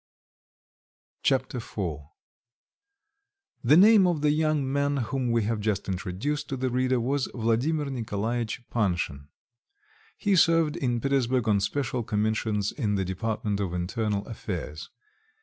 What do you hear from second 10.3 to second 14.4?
served in Petersburg on special commissions in the department of internal